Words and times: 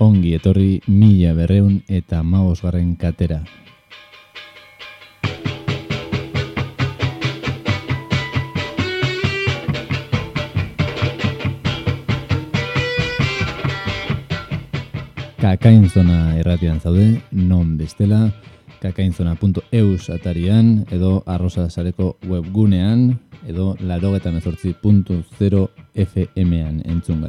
ongi 0.00 0.32
etorri 0.34 0.80
mila 0.88 1.34
berreun 1.36 1.82
eta 1.88 2.22
maosgarren 2.24 2.94
katera. 2.96 3.42
Kakainzona 15.40 16.36
erratian 16.36 16.80
zaude, 16.80 17.20
non 17.32 17.76
bestela, 17.78 18.28
kakainzona.eus 18.80 20.10
atarian, 20.12 20.84
edo 20.92 21.22
arrosa 21.26 21.68
sareko 21.70 22.16
webgunean, 22.28 23.18
edo 23.48 23.74
larogetan 23.80 24.36
ezortzi 24.36 24.76
FM-an 25.96 26.84
entzun 26.84 27.24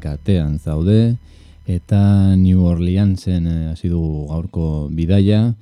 katean 0.00 0.58
zaude 0.58 1.16
eta 1.68 2.34
New 2.36 2.64
Orleansen 2.64 3.46
eh, 3.46 3.70
hasi 3.72 3.90
dugu 3.92 4.26
gaurko 4.30 4.88
bidaia. 4.88 5.54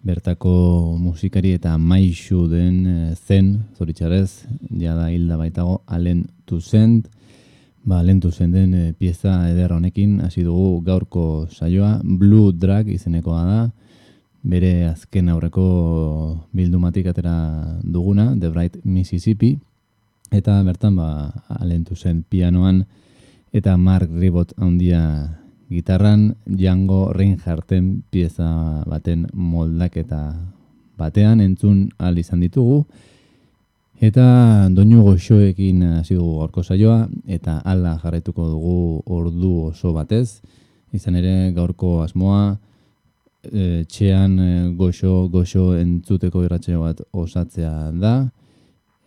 Bertako 0.00 0.96
musikari 0.96 1.52
eta 1.52 1.74
maixu 1.76 2.46
den 2.48 2.76
eh, 2.88 3.14
zen, 3.14 3.66
zoritxarez, 3.76 4.46
jada 4.80 5.10
hilda 5.12 5.36
baitago 5.36 5.82
alen 5.86 6.24
tuzent, 6.48 7.10
ba, 7.84 8.00
alen 8.00 8.20
den 8.20 8.74
eh, 8.74 8.92
pieza 8.96 9.50
eder 9.50 9.72
honekin 9.72 10.22
hasi 10.22 10.42
dugu 10.42 10.80
gaurko 10.80 11.46
saioa, 11.52 12.00
Blue 12.02 12.52
Drag 12.52 12.88
izenekoa 12.88 13.44
da, 13.44 13.70
bere 14.42 14.86
azken 14.88 15.28
aurreko 15.28 16.46
bildumatik 16.52 17.06
atera 17.06 17.78
duguna, 17.82 18.34
The 18.40 18.48
Bright 18.48 18.84
Mississippi, 18.84 19.58
eta 20.32 20.62
bertan 20.62 20.96
ba, 20.96 21.30
alentu 21.60 21.94
zen 21.94 22.22
pianoan, 22.22 22.86
eta 23.52 23.76
Mark 23.76 24.10
Ribot 24.10 24.52
handia 24.58 25.36
gitarran 25.70 26.34
Django 26.46 27.12
Reinhardten 27.12 28.02
pieza 28.10 28.82
baten 28.86 29.26
moldaketa 29.32 30.34
batean 30.98 31.40
entzun 31.40 31.88
al 31.98 32.18
izan 32.18 32.42
ditugu, 32.44 32.84
eta 34.00 34.68
doinu 34.74 35.04
goxoekin 35.06 35.82
hasi 36.00 36.16
dugu 36.18 36.40
gorko 36.42 36.62
saioa, 36.62 37.06
eta 37.26 37.60
ala 37.64 37.96
jarretuko 38.02 38.48
dugu 38.50 39.02
ordu 39.06 39.52
oso 39.70 39.94
batez, 39.96 40.40
izan 40.92 41.16
ere 41.16 41.52
gaurko 41.56 42.00
asmoa, 42.04 42.58
e, 43.44 43.84
txean 43.88 44.38
e, 44.38 44.50
goxo, 44.76 45.28
goxo 45.32 45.72
entzuteko 45.78 46.44
irratxe 46.44 46.76
bat 46.76 47.00
osatzea 47.12 47.90
da, 47.96 48.14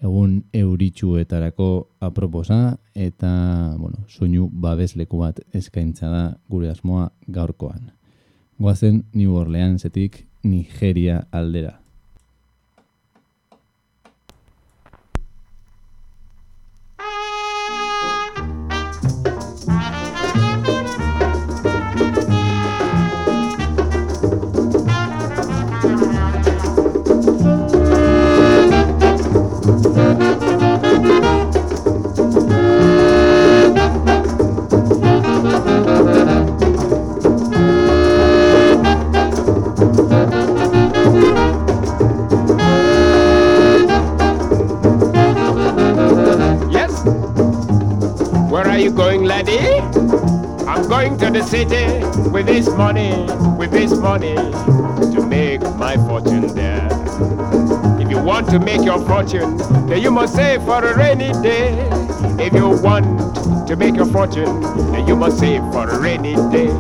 egun 0.04 0.44
euritxuetarako 0.54 1.70
aproposa 2.04 2.78
eta 2.94 3.32
bueno, 3.78 4.04
soinu 4.08 4.50
babesleku 4.52 5.20
bat 5.24 5.40
eskaintza 5.56 6.10
da 6.12 6.24
gure 6.50 6.70
asmoa 6.70 7.10
gaurkoan. 7.28 7.92
Goazen 8.60 9.04
New 9.14 9.36
Orleansetik 9.36 10.26
Nigeria 10.44 11.24
aldera. 11.32 11.83
The 51.18 51.44
city 51.44 52.30
with 52.30 52.46
this 52.46 52.68
money, 52.70 53.26
with 53.58 53.72
this 53.72 53.92
money 53.92 54.36
to 54.36 55.26
make 55.26 55.62
my 55.78 55.96
fortune 56.08 56.48
there. 56.54 56.88
If 58.00 58.10
you 58.10 58.20
want 58.20 58.50
to 58.50 58.60
make 58.60 58.84
your 58.84 59.00
fortune, 59.06 59.58
then 59.88 60.02
you 60.02 60.12
must 60.12 60.36
save 60.36 60.64
for 60.64 60.84
a 60.84 60.98
rainy 60.98 61.32
day. 61.42 61.88
If 62.40 62.54
you 62.54 62.70
want 62.70 63.68
to 63.68 63.76
make 63.76 63.96
your 63.96 64.06
fortune, 64.06 64.62
then 64.92 65.08
you 65.08 65.16
must 65.16 65.40
save 65.40 65.62
for 65.72 65.90
a 65.90 66.00
rainy 66.00 66.36
day. 66.52 66.72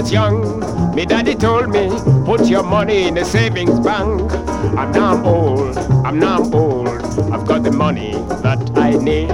Was 0.00 0.12
young, 0.12 0.94
me 0.94 1.04
daddy 1.04 1.34
told 1.34 1.70
me, 1.70 1.88
put 2.24 2.46
your 2.46 2.62
money 2.62 3.08
in 3.08 3.18
a 3.18 3.24
savings 3.24 3.80
bank. 3.80 4.32
I'm 4.78 4.92
now 4.92 5.24
old, 5.24 5.76
I'm 6.06 6.20
now 6.20 6.38
old, 6.52 6.88
I've 7.32 7.44
got 7.44 7.64
the 7.64 7.72
money 7.72 8.12
that 8.42 8.60
I 8.76 8.90
need. 8.90 9.28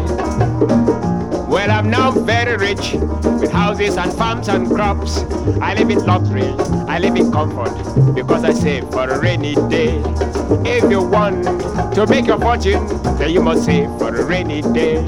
Well, 1.52 1.70
I'm 1.70 1.90
now 1.90 2.12
very 2.12 2.56
rich, 2.56 2.94
with 2.94 3.52
houses 3.52 3.98
and 3.98 4.10
farms 4.14 4.48
and 4.48 4.66
crops. 4.66 5.18
I 5.60 5.74
live 5.74 5.90
in 5.90 6.02
luxury, 6.06 6.48
I 6.88 6.98
live 6.98 7.16
in 7.16 7.30
comfort, 7.30 8.14
because 8.14 8.42
I 8.42 8.54
save 8.54 8.90
for 8.90 9.06
a 9.06 9.20
rainy 9.20 9.56
day. 9.68 10.02
If 10.64 10.90
you 10.90 11.02
want 11.02 11.44
to 11.94 12.06
make 12.08 12.26
your 12.26 12.40
fortune, 12.40 12.86
then 13.18 13.30
you 13.30 13.42
must 13.42 13.66
save 13.66 13.90
for 13.98 14.16
a 14.16 14.24
rainy 14.24 14.62
day. 14.62 15.04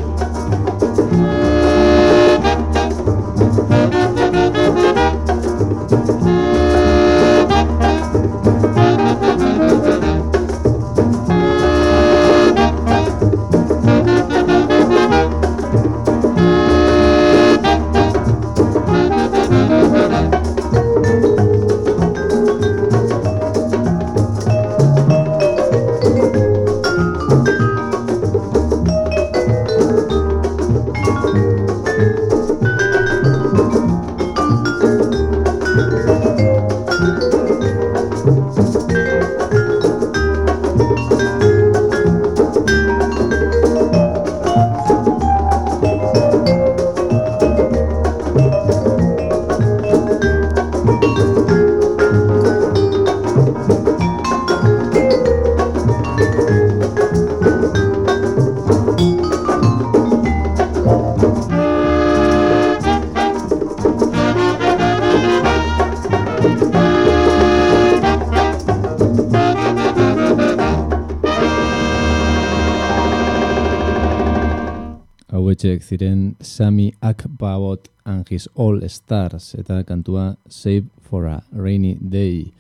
Ziren 75.87 76.35
Sami 76.41 76.93
Akbabot 77.01 77.87
and 78.05 78.27
his 78.29 78.49
All 78.57 78.81
Stars 78.89 79.55
eta 79.55 79.85
kantua 79.85 80.37
Save 80.49 80.87
for 81.01 81.27
a 81.27 81.43
Rainy 81.53 81.95
Day. 82.01 82.51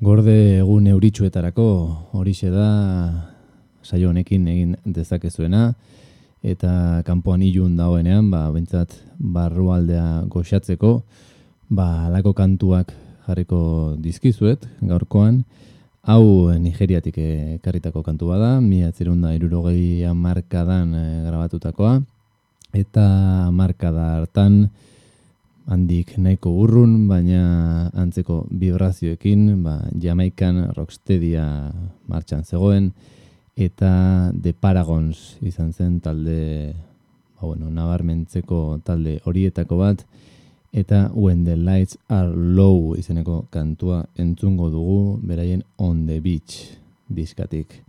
Gorde 0.00 0.60
egun 0.62 0.88
euritxuetarako 0.88 1.66
horixe 2.16 2.48
da 2.48 2.68
saio 3.84 4.08
honekin 4.08 4.48
egin 4.48 4.72
dezakezuena 4.86 5.74
eta 6.42 7.02
kanpoan 7.04 7.44
ilun 7.44 7.76
dagoenean, 7.76 8.30
ba, 8.32 8.48
bentsat 8.52 8.96
barrualdea 9.18 10.24
goxatzeko, 10.32 10.94
ba, 11.68 12.06
alako 12.08 12.32
kantuak 12.36 12.92
jarriko 13.28 13.96
dizkizuet 14.00 14.64
gaurkoan, 14.80 15.44
Hau 16.04 16.52
Nigeriatik 16.60 17.16
ekarritako 17.16 18.02
kantu 18.04 18.26
bada, 18.34 18.58
mi 18.60 18.82
atzirunda 18.84 19.30
irurogei 19.32 20.04
markadan 20.12 20.90
eh, 20.92 21.22
grabatutakoa 21.24 21.94
eta 22.74 23.50
marka 23.54 23.92
da 23.94 24.06
hartan 24.18 24.68
handik 25.70 26.18
nahiko 26.18 26.50
urrun, 26.64 27.06
baina 27.08 27.90
antzeko 27.96 28.44
vibrazioekin, 28.50 29.62
ba, 29.64 29.78
Jamaikan 30.00 30.74
rocksteadia 30.76 31.46
martxan 32.10 32.44
zegoen, 32.44 32.90
eta 33.56 34.32
The 34.34 34.52
Paragons 34.52 35.38
izan 35.40 35.72
zen 35.72 36.00
talde, 36.04 36.74
ba, 37.38 37.46
bueno, 37.46 37.70
nabarmentzeko 37.70 38.80
talde 38.84 39.20
horietako 39.24 39.80
bat, 39.80 40.04
eta 40.74 41.08
When 41.14 41.44
the 41.44 41.56
Lights 41.56 41.96
Are 42.08 42.34
Low 42.34 42.96
izeneko 42.98 43.46
kantua 43.54 44.04
entzungo 44.18 44.68
dugu, 44.74 45.20
beraien 45.22 45.62
On 45.78 46.06
the 46.06 46.20
Beach 46.20 46.74
diskatik. 47.08 47.83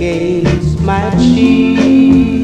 Against 0.00 0.80
my 0.80 1.10
cheek. 1.18 2.39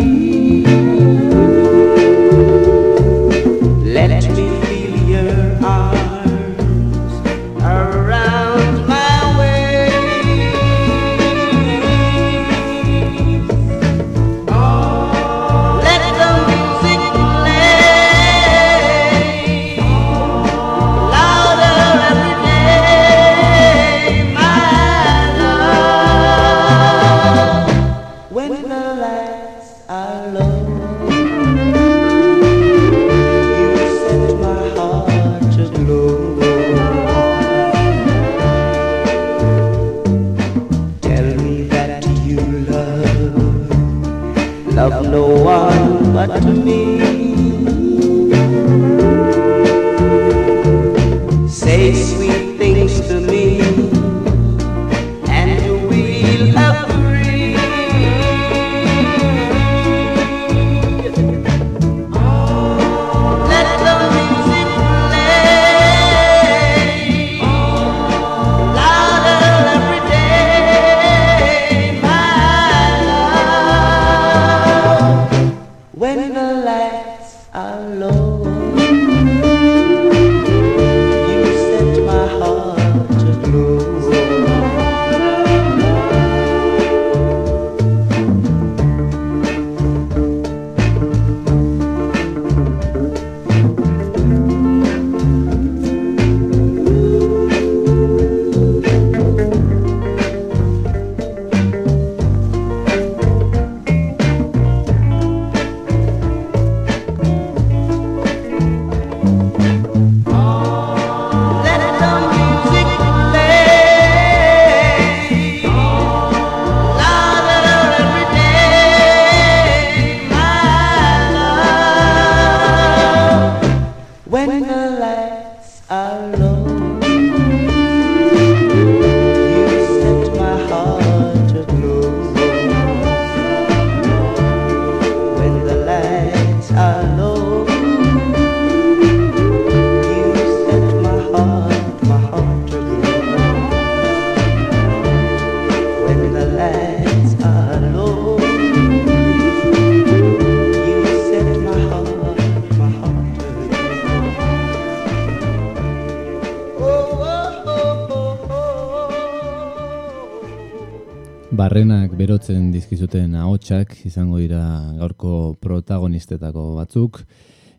Ahotsak 163.66 164.06
izango 164.06 164.38
dira 164.38 164.94
gaurko 164.94 165.56
protagonistetako 165.58 166.76
batzuk 166.76 167.25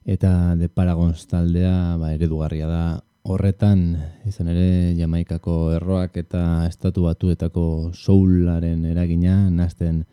eta 0.04 0.54
The 0.60 0.68
Paragons 0.68 1.24
taldea 1.32 1.96
ba, 1.96 2.12
eredugarria 2.12 2.68
da. 2.68 3.00
Horretan 3.24 3.96
izan 4.28 4.50
ere 4.52 4.96
Jamaikako 5.00 5.72
erroak 5.78 6.18
eta 6.20 6.68
estatu 6.68 7.06
batuetako 7.08 7.94
soularen 7.94 8.84
eragina 8.84 9.50
nazten 9.50 10.04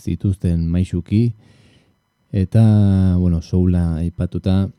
zituzten 0.00 0.64
maisuki. 0.64 1.34
Eta 2.32 2.64
bueno, 3.18 3.42
soula 3.42 3.98
aipatuta 4.00 4.70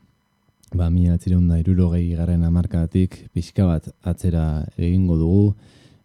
ba, 0.74 0.90
mila 0.90 1.14
atzireun 1.14 1.46
da 1.46 1.62
irurogei 1.62 2.08
garren 2.16 2.42
amarkadatik 2.42 3.28
pixka 3.30 3.70
bat 3.70 3.86
atzera 4.02 4.66
egingo 4.76 5.14
dugu. 5.14 5.54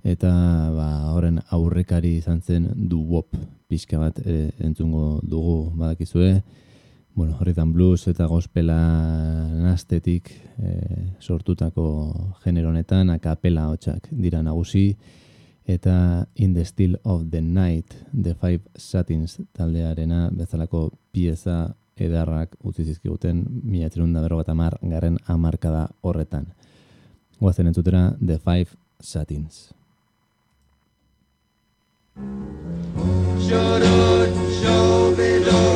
Eta 0.06 0.32
ba, 0.78 0.90
horren 1.18 1.42
aurrekari 1.50 2.20
izan 2.22 2.42
zen 2.46 2.70
du 2.76 3.02
wop 3.02 3.34
pixka 3.68 4.00
bat 4.00 4.20
ere 4.26 4.52
entzungo 4.60 5.20
dugu 5.24 5.72
badakizue 5.76 6.44
bueno, 7.16 7.38
horretan 7.40 7.72
blues 7.74 8.08
eta 8.12 8.28
gospela 8.28 8.78
nastetik 9.56 10.32
e, 10.60 10.72
sortutako 11.20 11.86
genero 12.44 12.70
honetan 12.70 13.10
akapela 13.10 13.70
hotxak 13.72 14.10
dira 14.12 14.44
nagusi 14.44 14.98
eta 15.66 16.28
In 16.36 16.54
the 16.54 16.66
Still 16.66 17.00
of 17.04 17.30
the 17.32 17.42
Night 17.42 17.96
The 18.12 18.36
Five 18.36 18.62
Satins 18.76 19.40
taldearena 19.54 20.30
bezalako 20.32 20.92
pieza 21.12 21.76
edarrak 21.96 22.58
utzi 22.64 22.84
zizkiguten 22.84 23.46
mila 23.64 23.90
txerunda 23.90 24.22
berro 24.22 24.42
bat 24.42 24.50
amar 24.52 24.78
garren 24.82 25.18
amarkada 25.32 25.88
horretan. 26.02 26.52
Guazen 27.40 27.72
entzutera 27.72 28.14
The 28.20 28.38
Five 28.38 28.76
Satins. 29.00 29.72
Of 35.48 35.75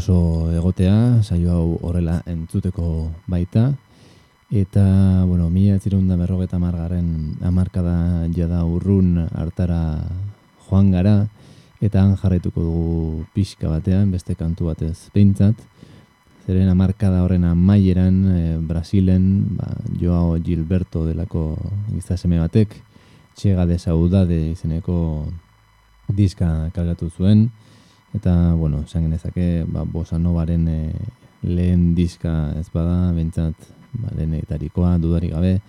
Eroso 0.00 0.48
egotea, 0.56 1.20
saio 1.20 1.50
hau 1.52 1.64
horrela 1.84 2.22
entzuteko 2.24 3.10
baita. 3.28 3.66
Eta, 4.48 4.84
bueno, 5.28 5.50
mila 5.52 5.74
etzirunda 5.76 6.16
berrogeta 6.16 6.56
margaren 6.56 7.34
amarkada 7.44 8.24
jada 8.32 8.62
urrun 8.64 9.26
hartara 9.28 10.00
joan 10.64 10.88
gara. 10.94 11.28
Eta 11.84 12.00
han 12.00 12.16
jarraituko 12.16 12.64
dugu 12.64 13.26
pixka 13.36 13.68
batean, 13.68 14.08
beste 14.08 14.38
kantu 14.40 14.70
batez 14.70 15.10
behintzat. 15.12 15.60
Zeren 16.46 16.72
amarkada 16.72 17.20
horren 17.20 17.44
amaieran 17.44 18.24
e, 18.24 18.42
Brasilen, 18.56 19.58
ba, 19.58 19.68
Joao 20.00 20.38
Gilberto 20.40 21.04
delako 21.04 21.58
giztaseme 21.90 22.40
batek, 22.40 22.72
txega 23.36 23.68
de 23.68 23.76
saudade 23.76 24.46
izeneko 24.48 25.26
diska 26.08 26.70
kalgatu 26.72 27.12
zuen. 27.12 27.50
Eta, 28.14 28.54
bueno, 28.54 28.82
esan 28.82 29.06
genezake, 29.06 29.64
ba, 29.68 29.84
bosa 29.84 30.18
novaren 30.18 30.66
e, 30.68 30.80
lehen 31.42 31.94
diska 31.94 32.52
ez 32.58 32.66
bada, 32.74 33.12
bentsat, 33.14 33.54
ba, 33.92 34.10
lehenetarikoa, 34.16 34.96
dudari 34.98 35.30
gabe. 35.30 35.60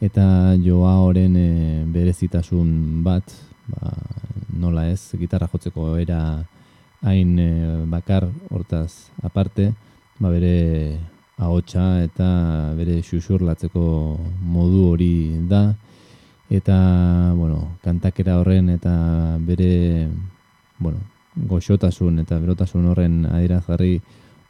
Eta 0.00 0.56
Joaoren 0.64 1.36
e, 1.36 1.84
berezitasun 1.92 3.02
bat, 3.04 3.36
ba, 3.68 3.92
nola 4.56 4.88
ez, 4.90 5.12
gitarra 5.20 5.48
jotzeko 5.52 5.96
era 6.00 6.20
hain 7.02 7.38
e, 7.38 7.50
bakar 7.90 8.28
hortaz 8.50 9.10
aparte, 9.22 9.72
ba 10.18 10.30
bere 10.30 10.98
ahotsa 11.36 12.02
eta 12.04 12.28
bere 12.78 13.00
xuxurlatzeko 13.02 13.84
modu 14.54 14.84
hori 14.92 15.14
da 15.50 15.74
eta 16.50 16.76
bueno, 17.34 17.78
kantakera 17.82 18.38
horren 18.38 18.68
eta 18.70 18.92
bere 19.40 20.08
bueno, 20.78 21.00
goxotasun 21.36 22.18
eta 22.22 22.38
berotasun 22.38 22.86
horren 22.90 23.26
adierazgarri 23.26 24.00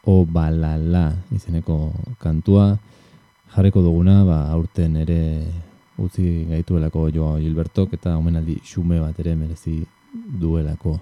o 0.07 0.25
balala 0.25 1.13
izeneko 1.31 1.93
kantua 2.19 2.77
jarriko 3.55 3.83
duguna 3.83 4.25
ba 4.25 4.39
aurten 4.51 4.97
ere 4.97 5.21
utzi 5.99 6.47
gaituelako 6.49 7.11
Joao 7.15 7.39
Gilbertok 7.39 7.95
eta 7.95 8.17
omenaldi 8.17 8.59
xume 8.65 9.01
bat 9.01 9.19
ere 9.21 9.35
merezi 9.37 9.83
duelako. 10.41 10.99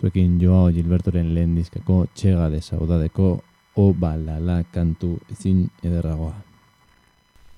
Zuekin 0.00 0.38
Joao 0.40 0.70
Gilbertoren 0.72 1.34
lehen 1.34 1.54
dizkako 1.54 2.06
txega 2.14 2.48
de 2.50 2.60
saudadeko 2.60 3.28
o 3.76 3.92
balala 3.92 4.62
kantu 4.72 5.18
ezin 5.30 5.68
ederragoa. 5.82 6.34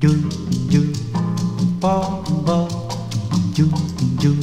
Du, 0.01 0.13
du, 0.71 0.83
bo, 1.81 1.97
bo, 2.47 2.59
du, 3.57 3.71
du, 4.21 4.35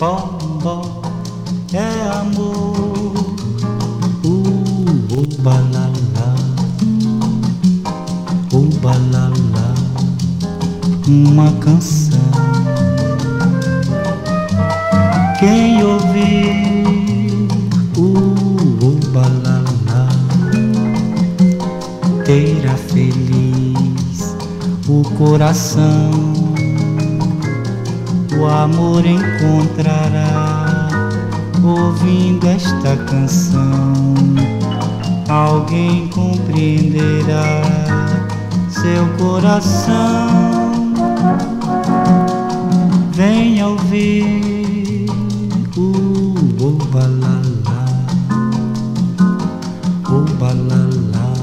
bo, 0.00 0.12
bo, 0.64 1.03
é 1.76 2.08
amor. 2.20 3.14
Uh, 4.24 5.06
oh, 5.16 5.42
balala, 5.42 6.34
oh, 8.52 8.68
balala, 8.80 9.74
uma 11.08 11.50
canção. 11.60 12.20
Quem 15.40 15.82
ouvir, 15.82 17.48
uh, 17.96 18.34
oh, 18.80 19.10
balala, 19.10 20.08
terá 22.24 22.74
feliz 22.76 24.36
o 24.88 25.02
coração. 25.16 26.10
O 28.38 28.46
amor 28.46 29.04
encontrará 29.06 30.53
ouvindo 31.66 32.46
esta 32.46 32.96
canção. 33.04 34.04
Alguém 35.28 36.08
compreenderá 36.08 37.62
seu 38.68 39.06
coração. 39.18 40.28
Venha 43.12 43.68
ouvir 43.68 45.06
o 45.76 46.34
oh, 46.60 46.84
balala, 46.86 47.84
o 50.08 50.20
balala 50.38 51.34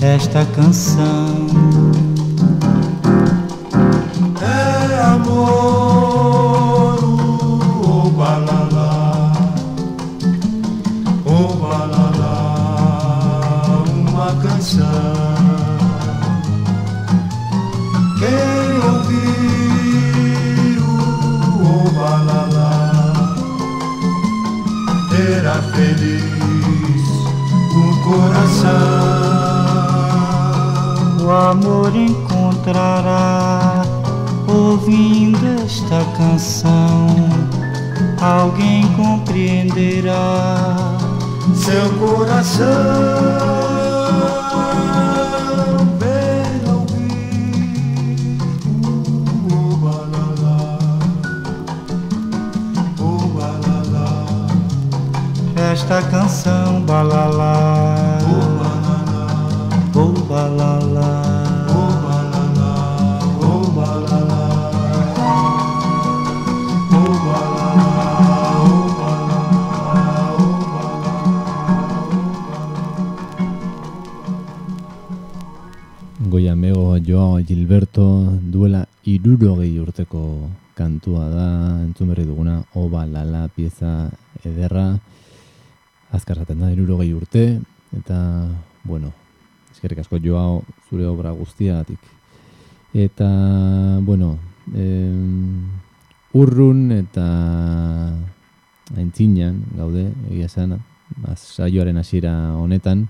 esta 0.00 0.44
canção. 0.46 1.55
Eta, 92.96 93.98
bueno, 94.00 94.38
em, 94.72 95.68
urrun 96.32 96.94
eta 96.96 97.26
aintzinan 98.96 99.58
gaude, 99.76 100.06
egia 100.30 100.48
ba, 101.20 101.36
saioaren 101.36 101.98
hasiera 101.98 102.56
honetan, 102.56 103.06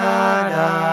larai 0.00 0.87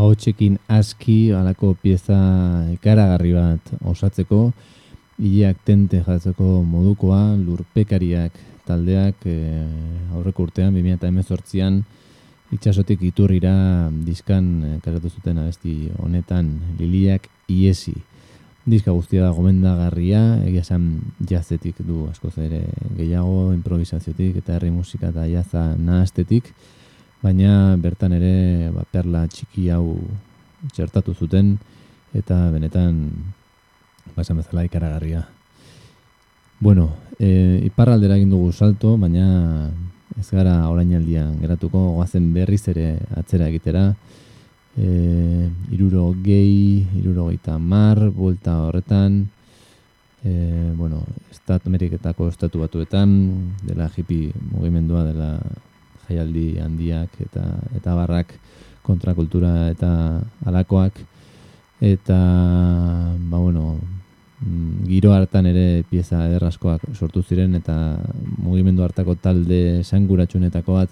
Ahotsekin 0.00 0.54
aski 0.64 1.28
alako 1.36 1.74
pieza 1.76 2.16
ikaragarri 2.72 3.34
bat 3.36 3.72
osatzeko, 3.84 4.38
hileak 5.20 5.58
tente 5.66 6.00
jatzeko 6.06 6.62
modukoa, 6.64 7.34
lurpekariak 7.36 8.38
taldeak 8.64 9.26
e, 9.28 9.34
aurreko 10.16 10.46
urtean, 10.46 10.72
2018an, 10.78 11.82
itxasotik 12.56 13.04
iturrira 13.10 13.52
diskan 14.06 14.48
e, 14.64 14.72
kargatu 14.80 15.12
zuten 15.12 15.42
abesti 15.44 15.90
honetan 16.00 16.48
liliak 16.80 17.28
iesi. 17.52 17.98
Diska 18.64 18.96
guztia 18.96 19.26
da 19.26 19.36
gomendagarria, 19.36 20.22
egia 20.48 20.64
esan 20.64 20.88
jazetik 21.28 21.84
du 21.84 22.06
askoz 22.08 22.38
ere 22.40 22.64
gehiago, 22.96 23.50
improvisaziotik 23.52 24.40
eta 24.40 24.56
herri 24.56 24.72
musika 24.72 25.12
eta 25.12 25.28
jaza 25.28 25.74
nahastetik, 25.76 26.54
baina 27.20 27.76
bertan 27.76 28.14
ere 28.16 28.70
ba, 28.74 28.84
perla 28.90 29.26
txiki 29.28 29.68
hau 29.74 29.98
txertatu 30.72 31.14
zuten 31.14 31.56
eta 32.16 32.48
benetan 32.52 33.10
ba, 34.14 34.22
esan 34.22 34.40
bezala 34.40 34.64
ikaragarria. 34.64 35.26
Bueno, 36.60 36.90
e, 37.18 37.60
iparraldera 37.64 38.18
egin 38.18 38.32
dugu 38.32 38.52
salto, 38.52 38.96
baina 39.00 39.70
ez 40.18 40.28
gara 40.28 40.68
orainaldian 40.68 41.38
geratuko 41.40 41.94
goazen 41.96 42.32
berriz 42.34 42.66
ere 42.68 42.98
atzera 43.16 43.48
egitera. 43.48 43.94
E, 44.76 45.48
iruro 45.72 46.10
gehi, 46.24 46.86
iruro 47.00 47.30
geita 47.30 47.56
mar, 47.58 47.98
buelta 48.14 48.58
horretan, 48.66 49.24
e, 50.24 50.32
bueno, 50.76 51.02
Estat 51.30 51.66
Ameriketako 51.66 52.28
estatu 52.30 52.60
batuetan, 52.60 53.10
dela 53.66 53.88
hippie 53.96 54.30
mugimendua, 54.52 55.02
dela 55.08 55.30
jaialdi 56.10 56.58
handiak 56.58 57.14
eta 57.26 57.44
eta 57.78 57.94
barrak 57.94 58.34
kontrakultura 58.82 59.70
eta 59.70 59.92
alakoak 60.46 60.98
eta 61.80 62.18
ba 63.30 63.38
bueno 63.38 63.78
mm, 64.42 64.86
giro 64.90 65.14
hartan 65.14 65.46
ere 65.46 65.84
pieza 65.90 66.26
ederraskoak 66.26 66.90
sortu 66.98 67.22
ziren 67.22 67.54
eta 67.54 67.76
mugimendu 68.42 68.82
hartako 68.82 69.14
talde 69.14 69.84
sanguratsunetako 69.84 70.80
bat 70.82 70.90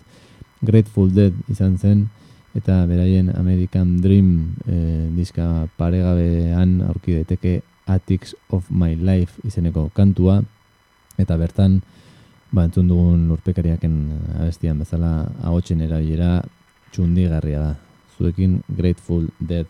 Grateful 0.61 1.11
Dead 1.14 1.35
izan 1.50 1.78
zen. 1.78 2.09
Eta 2.57 2.81
beraien 2.88 3.28
American 3.37 3.98
Dream 4.02 4.57
e, 4.66 4.76
diska 5.14 5.68
paregabean 5.78 6.81
aurki 6.88 7.18
daiteke 7.18 7.61
Attics 7.87 8.35
of 8.50 8.70
My 8.70 8.96
Life 8.96 9.38
izeneko 9.46 9.88
kantua. 9.94 10.40
Eta 11.18 11.37
bertan 11.38 11.81
ba, 12.52 12.64
entzun 12.64 12.88
dugun 12.88 13.26
lurpekariaken 13.28 13.94
abestian 14.40 14.80
bezala 14.82 15.12
ahotsen 15.44 15.84
erabilera 15.84 16.30
txundigarria 16.92 17.61
da. 17.66 17.74
Zuekin 18.18 18.62
Grateful 18.68 19.28
Dead. 19.38 19.66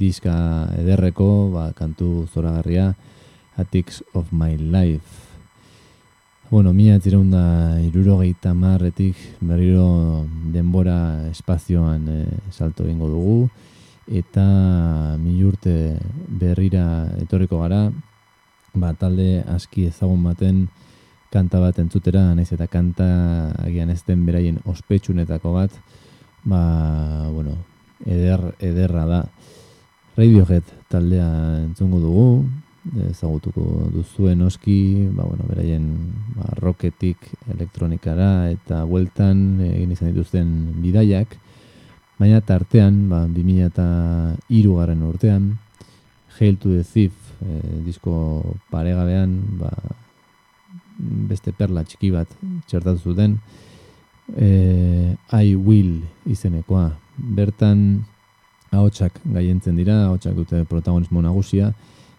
Diska 0.00 0.34
ederreko, 0.80 1.50
ba, 1.52 1.70
kantu 1.76 2.26
zoragarria 2.32 2.94
Attics 3.60 4.00
of 4.16 4.32
My 4.32 4.56
Life 4.56 5.28
Bueno, 6.50 6.72
mila 6.74 6.98
zireunda 6.98 7.78
irurogeita 7.78 8.54
marretik 8.58 9.14
berriro 9.38 10.26
denbora 10.50 11.28
espazioan 11.30 12.08
e, 12.10 12.16
salto 12.50 12.88
egingo 12.88 13.06
dugu 13.06 13.36
eta 14.10 14.46
mil 15.20 15.44
urte 15.52 15.94
berrira 16.26 17.06
etorriko 17.22 17.60
gara 17.62 17.84
ba, 18.74 18.90
talde 18.98 19.44
aski 19.46 19.86
ezagun 19.92 20.24
baten 20.26 20.66
kanta 21.30 21.60
bat 21.62 21.78
entzutera, 21.78 22.32
naiz 22.34 22.50
eta 22.50 22.66
kanta 22.66 23.06
agian 23.62 23.90
ez 23.94 24.02
den 24.06 24.24
beraien 24.26 24.58
ospetsunetako 24.66 25.54
bat, 25.54 25.76
ba, 26.42 27.30
bueno, 27.30 27.54
eder, 28.02 28.42
ederra 28.58 29.06
da. 29.06 29.20
Radiohead 30.16 30.66
taldea 30.90 31.28
entzungo 31.62 32.00
dugu, 32.02 32.26
ezagutuko 33.10 33.62
duzuen 33.94 34.42
oski, 34.42 35.06
ba, 35.14 35.24
bueno, 35.24 35.46
beraien 35.48 35.86
ba, 36.34 36.50
rocketik 36.58 37.30
elektronikara 37.54 38.50
eta 38.50 38.82
bueltan 38.88 39.60
egin 39.68 39.92
izan 39.94 40.12
dituzten 40.12 40.52
bidaiak, 40.82 41.36
baina 42.18 42.40
tartean, 42.44 43.08
ba, 43.12 43.24
2003 43.30 44.76
garren 44.76 45.04
urtean, 45.08 45.50
Hail 46.40 46.56
to 46.56 46.68
the 46.70 46.84
Thief 46.84 47.12
e, 47.44 47.82
disko 47.84 48.56
paregabean 48.70 49.34
ba, 49.60 49.70
beste 51.28 51.52
perla 51.56 51.84
txiki 51.84 52.12
bat 52.14 52.30
txertatu 52.68 53.12
zuten 53.12 53.36
e, 54.36 55.16
I 55.36 55.54
Will 55.56 56.00
izenekoa. 56.24 56.90
Bertan 57.16 58.06
ahotsak 58.70 59.20
gaientzen 59.24 59.76
dira, 59.76 60.06
ahotsak 60.06 60.34
dute 60.34 60.64
protagonismo 60.70 61.22
nagusia, 61.22 61.72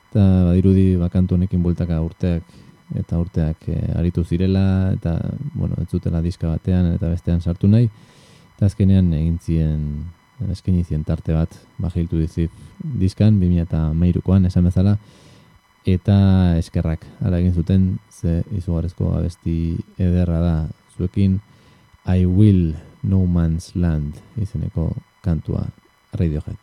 eta 0.09 0.25
badirudi 0.51 0.95
bakantu 0.99 1.35
honekin 1.35 1.63
bueltaka 1.63 2.01
urteak 2.03 2.43
eta 2.99 3.19
urteak 3.19 3.69
e, 3.71 3.77
aritu 3.95 4.23
zirela, 4.23 4.91
eta, 4.97 5.15
bueno, 5.53 5.77
ez 5.79 5.87
zutela 5.89 6.19
diska 6.21 6.49
batean 6.49 6.91
eta 6.95 7.07
bestean 7.07 7.39
sartu 7.39 7.69
nahi, 7.71 7.87
eta 8.55 8.67
azkenean 8.67 9.13
egin 9.15 9.37
zien 9.39 9.85
eskaini 10.49 10.83
zien 10.83 11.03
tarte 11.05 11.33
bat 11.33 11.55
bajiltu 11.81 12.19
dizit 12.21 12.51
diskan 12.99 13.37
2013koan 13.41 14.47
esan 14.49 14.65
bezala 14.69 14.95
eta 15.85 16.57
eskerrak 16.57 17.05
hala 17.21 17.39
egin 17.41 17.53
zuten 17.53 17.87
ze 18.09 18.43
izugarrezko 18.57 19.13
abesti 19.17 19.77
ederra 19.97 20.39
da 20.41 20.55
zuekin 20.97 21.39
I 22.05 22.25
Will 22.25 22.73
No 23.03 23.25
Man's 23.25 23.75
Land 23.75 24.17
izeneko 24.37 24.91
kantua 25.21 25.67
Radiohead 26.13 26.57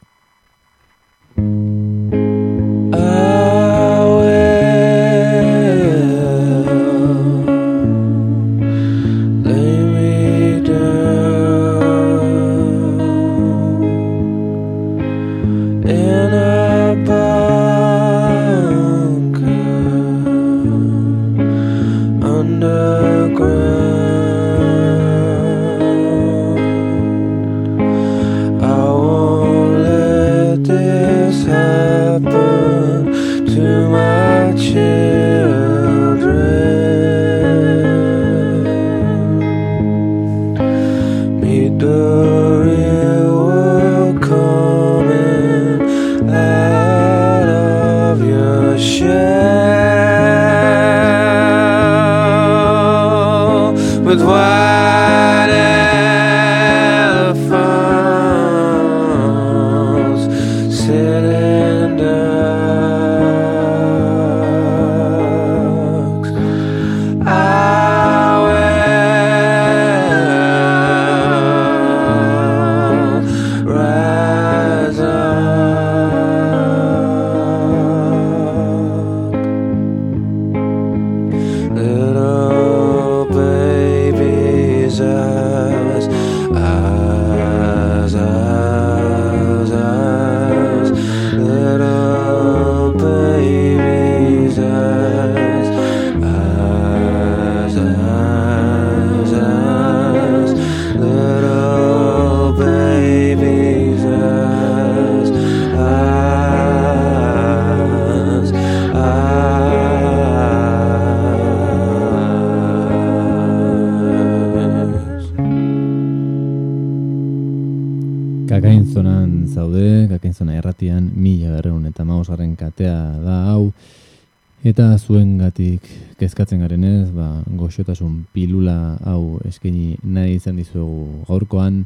kezkatzen 126.38 126.60
garenez, 126.62 127.10
ba, 127.10 127.42
goxotasun 127.58 128.20
pilula 128.30 128.94
hau 129.10 129.40
eskaini 129.48 129.96
nahi 130.06 130.36
izan 130.38 130.54
dizuegu 130.54 131.24
gaurkoan, 131.26 131.80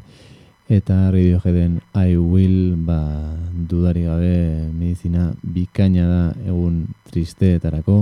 eta 0.69 1.09
Radioheaden 1.09 1.79
I 1.97 2.13
Will, 2.21 2.75
ba, 2.85 2.99
dudari 3.49 4.05
gabe 4.05 4.69
medizina 4.69 5.31
bikaina 5.41 6.05
da 6.05 6.21
egun 6.45 6.85
tristeetarako, 7.09 7.97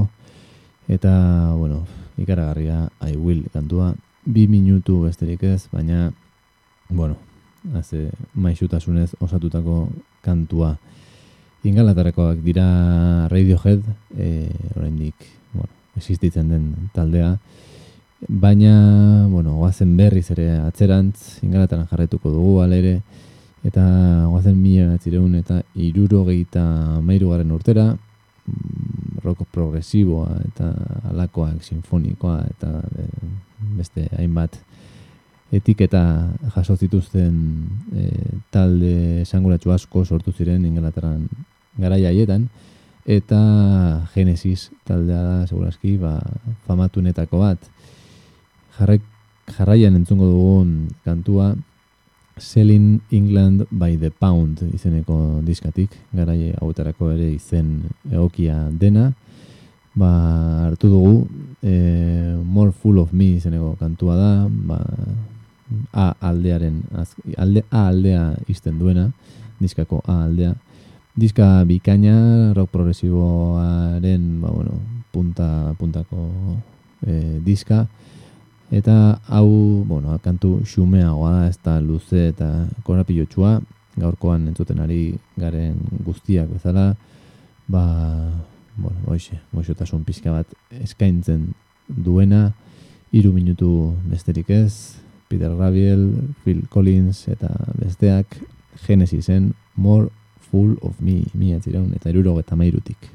eta, 0.91 1.16
bueno, 1.56 1.86
ikaragarria 2.20 2.84
I 2.99 3.16
Will 3.16 3.47
kantua, 3.56 3.93
bi 4.28 4.49
minutu 4.52 5.06
besterik 5.08 5.47
ez, 5.47 5.70
baina, 5.72 6.12
bueno, 6.89 7.16
haze 7.72 8.10
maixutasunez 8.36 9.14
osatutako 9.24 9.86
kantua. 10.20 10.76
Ingalaterrakoak 11.64 12.43
dira 12.43 13.30
Radiohead, 13.32 13.86
e, 14.18 14.49
oraindik, 14.76 15.16
bueno, 15.16 15.40
existitzen 16.02 16.49
den 16.49 16.89
taldea, 16.95 17.36
baina, 18.28 19.28
bueno, 19.30 19.58
goazen 19.62 19.95
berriz 19.97 20.28
ere 20.34 20.47
atzerantz, 20.62 21.41
ingalateran 21.45 21.88
jarraituko 21.89 22.34
dugu 22.34 22.60
alere, 22.62 22.99
eta 23.66 23.84
goazen 24.30 24.58
mila 24.58 24.91
batzireun 24.95 25.36
eta 25.38 25.62
irurogeita 25.78 26.64
mairugarren 27.06 27.54
urtera, 27.54 27.91
mm, 27.93 29.22
rock 29.24 29.45
progresiboa 29.54 30.39
eta 30.47 30.72
alakoak 31.12 31.62
sinfonikoa 31.64 32.39
eta 32.49 32.72
e, 32.97 33.06
beste 33.78 34.08
hainbat 34.18 34.58
etiketa 35.54 36.02
jaso 36.56 36.76
zituzten 36.76 37.36
e, 37.93 38.08
talde 38.49 39.22
esanguratsu 39.22 39.74
asko 39.76 40.06
sortu 40.06 40.34
ziren 40.34 40.66
Inglaterran 40.66 41.28
garaia 41.78 42.10
haietan 42.10 42.47
eta 43.06 44.08
Genesis 44.14 44.70
taldea 44.86 45.22
da 45.24 45.47
segurazki 45.47 45.97
ba, 45.97 46.20
famatunetako 46.68 47.41
bat. 47.41 47.70
Jarrai, 48.78 48.99
jarraian 49.58 49.95
entzungo 49.95 50.30
dugun 50.30 50.89
kantua 51.06 51.56
Selling 52.41 53.02
England 53.12 53.68
by 53.70 53.97
the 53.97 54.10
Pound 54.10 54.64
izeneko 54.74 55.41
diskatik. 55.45 55.91
Garaie 56.16 56.56
hauetarako 56.58 57.12
ere 57.14 57.28
izen 57.36 57.84
egokia 58.10 58.70
dena. 58.72 59.12
Ba, 59.93 60.10
hartu 60.66 60.89
dugu 60.89 61.28
e, 61.62 61.74
More 62.41 62.72
Full 62.72 63.02
of 63.04 63.12
Me 63.14 63.36
izeneko 63.38 63.76
kantua 63.80 64.16
da. 64.18 64.32
Ba, 64.49 64.80
A 65.95 66.10
aldearen 66.20 66.82
az, 66.99 67.14
alde, 67.38 67.64
A 67.70 67.86
aldea 67.88 68.34
izten 68.52 68.80
duena 68.80 69.06
diskako 69.60 70.02
A 70.04 70.24
aldea 70.26 70.56
diska 71.16 71.64
bikaina 71.68 72.53
rock 72.55 72.72
progresiboaren 72.72 74.41
ba, 74.41 74.51
bueno, 74.51 74.80
punta, 75.12 75.74
puntako 75.80 76.30
e, 77.05 77.39
diska. 77.43 77.88
Eta 78.72 79.20
hau 79.28 79.84
bueno, 79.84 80.16
kantu 80.24 80.62
xumeagoa 80.64 81.32
da 81.41 81.47
ez 81.49 81.57
da 81.59 81.80
luze 81.84 82.30
eta 82.32 82.68
korapilotsua. 82.88 83.59
Gaurkoan 83.99 84.47
entzuten 84.47 84.80
ari 84.80 85.18
garen 85.36 85.76
guztiak 86.05 86.47
bezala 86.53 86.93
ba, 87.68 87.84
bueno, 88.78 88.97
hoxe, 89.05 89.41
goxotasun 89.51 90.05
pixka 90.07 90.32
bat 90.32 90.47
eskaintzen 90.80 91.51
duena. 91.88 92.53
Hiru 93.12 93.34
minutu 93.36 93.91
besterik 94.07 94.49
ez 94.49 94.95
Peter 95.28 95.51
Gabriel, 95.59 96.07
Phil 96.43 96.64
Collins 96.72 97.28
eta 97.28 97.51
besteak 97.76 98.39
Genesisen 98.86 99.51
More 99.76 100.07
Full 100.52 100.76
of 100.82 100.99
Me 100.99 101.24
zireun 101.60 101.93
eta 101.95 102.12
iruro 102.12 102.38
eta 102.39 102.56
mairutik. 102.60 103.10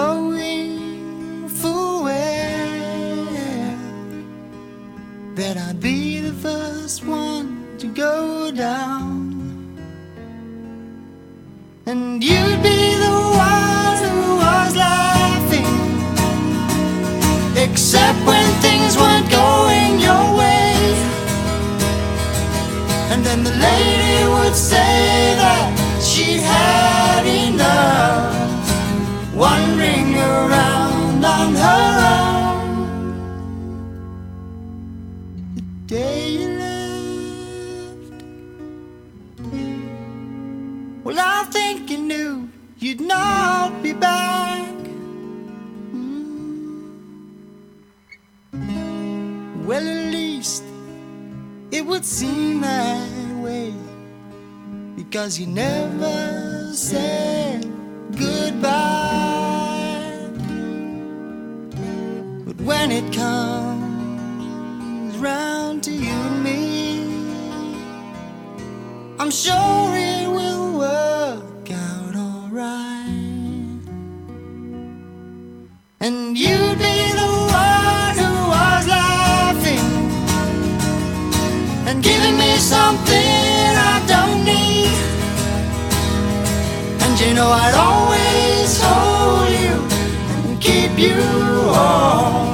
Mm. 0.00 0.29
Seem 52.04 52.60
that 52.62 53.42
way 53.42 53.74
because 54.96 55.38
you 55.38 55.46
never 55.46 56.72
said 56.72 57.62
goodbye. 58.16 59.50
But 62.46 62.56
when 62.62 62.90
it 62.90 63.12
comes 63.12 65.14
round 65.18 65.82
to 65.84 65.92
you 65.92 66.10
and 66.10 66.42
me, 66.42 67.04
I'm 69.18 69.30
sure 69.30 69.94
it 69.94 70.26
will 70.28 70.69
you 87.20 87.34
know 87.34 87.50
I'd 87.50 87.74
always 87.74 88.80
hold 88.82 89.50
you 89.50 89.76
and 90.48 90.60
keep 90.60 90.98
you 90.98 91.16
warm. 91.66 92.49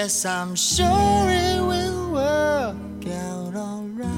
Yes, 0.00 0.24
I'm 0.24 0.56
sure 0.56 1.28
it 1.28 1.60
will 1.60 2.16
work 2.16 3.04
out 3.04 3.52
alright. 3.52 4.08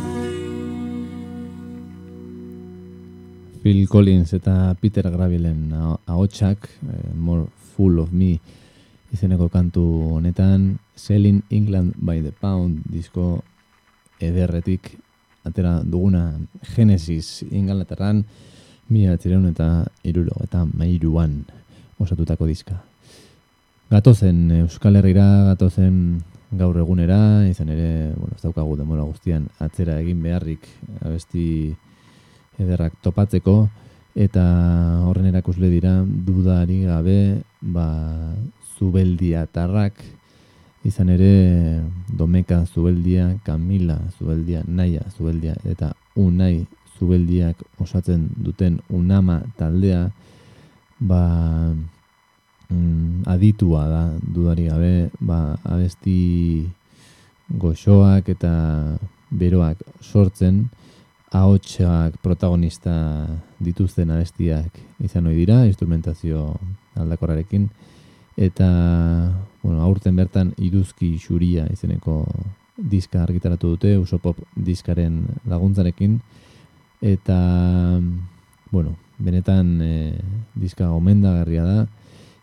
Phil 3.63 3.89
Collins 3.91 4.31
eta 4.33 4.77
Peter 4.79 5.11
Gravelen 5.11 5.73
aho- 5.75 5.99
ahotsak, 6.07 6.71
eh, 6.87 7.11
More 7.19 7.51
Full 7.75 7.99
of 7.99 8.13
Me 8.13 8.39
izeneko 9.11 9.49
kantu 9.51 9.83
honetan, 10.19 10.79
Selling 10.95 11.43
England 11.51 11.95
by 11.99 12.23
the 12.23 12.31
Pound 12.31 12.87
disko 12.87 13.43
ederretik 14.21 14.99
atera 15.43 15.83
duguna 15.83 16.39
Genesis 16.63 17.43
Ingalaterran 17.51 18.23
mila 18.89 19.19
eta 19.19 19.91
iruro 20.05 20.37
eta 20.45 20.65
mairuan 20.65 21.43
osatutako 21.99 22.47
diska. 22.47 22.92
Gatozen 23.93 24.51
Euskal 24.63 24.97
Herrira, 24.97 25.27
gatozen 25.51 26.23
gaur 26.57 26.79
egunera, 26.81 27.45
izan 27.45 27.69
ere, 27.75 28.15
bueno, 28.17 28.33
ez 28.33 28.41
daukagu 28.41 28.79
demora 28.79 29.05
guztian 29.05 29.51
atzera 29.61 29.99
egin 30.01 30.23
beharrik 30.25 30.65
abesti 31.05 31.75
ederrak 32.57 32.97
topatzeko 33.05 33.57
eta 34.17 34.47
horren 35.05 35.29
erakusle 35.29 35.69
dira 35.69 35.93
dudari 36.09 36.81
gabe 36.87 37.19
ba 37.61 37.87
zubeldiatarrak 38.79 40.01
izan 40.89 41.13
ere 41.13 41.85
Domeka 42.09 42.65
Zubeldia, 42.65 43.29
Kamila 43.45 43.99
Zubeldia, 44.17 44.65
Naia 44.67 45.05
Zubeldia 45.13 45.53
eta 45.69 45.93
Unai 46.17 46.65
Zubeldiak 46.97 47.61
osatzen 47.77 48.31
duten 48.41 48.81
Unama 48.89 49.43
taldea 49.61 50.07
ba 50.99 51.27
mm, 52.73 53.29
aditua 53.29 53.87
da 53.89 54.03
dudari 54.35 54.69
gabe 54.69 55.11
ba 55.21 55.57
abesti 55.65 56.67
goxoak 57.49 58.29
eta 58.29 58.53
beroak 59.31 59.79
sortzen 60.01 60.69
ahotsak 61.33 62.21
protagonista 62.23 63.27
dituzten 63.61 64.11
abestiak 64.13 64.77
izan 65.01 65.27
ohi 65.27 65.37
dira 65.37 65.65
instrumentazio 65.67 66.53
aldakorrarekin. 66.97 67.69
Eta 68.37 68.69
bueno, 69.63 69.81
aurten 69.85 70.17
bertan 70.17 70.53
iruzki 70.59 71.17
xuria 71.21 71.67
izeneko 71.73 72.25
diska 72.77 73.23
argitaratu 73.23 73.75
dute 73.75 73.97
Usopop 73.99 74.39
diskaren 74.57 75.23
laguntzarekin. 75.49 76.21
Eta 77.01 77.39
bueno, 78.71 78.97
benetan 79.19 79.81
e, 79.83 79.93
diska 80.55 80.89
gomendagarria 80.89 81.65
da 81.65 81.87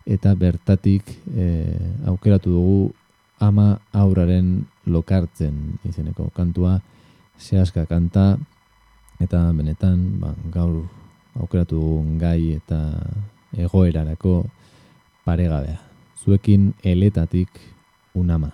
eta 0.06 0.34
bertatik 0.34 1.04
e, 1.36 1.46
aukeratu 2.06 2.50
dugu 2.50 2.92
ama 3.40 3.78
aurraren 3.92 4.66
lokartzen 4.86 5.78
izeneko 5.88 6.30
kantua 6.36 6.80
zehaska 7.38 7.86
kanta 7.86 8.38
eta 9.20 9.52
benetan 9.56 10.20
ba, 10.20 10.34
gaur 10.52 10.84
aukeratu 11.40 11.80
dugun 11.80 12.18
gai 12.18 12.56
eta 12.56 12.80
egoerarako 13.56 14.44
paregabea. 15.24 15.78
Zuekin 16.20 16.74
eletatik 16.84 17.48
unama. 18.14 18.52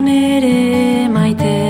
nere 0.00 1.08
maitea 1.14 1.69